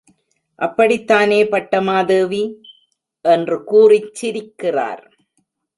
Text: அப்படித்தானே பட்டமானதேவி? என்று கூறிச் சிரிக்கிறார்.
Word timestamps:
அப்படித்தானே 0.55 1.43
பட்டமானதேவி? 1.43 2.41
என்று 3.25 3.63
கூறிச் 3.63 4.13
சிரிக்கிறார். 4.21 5.03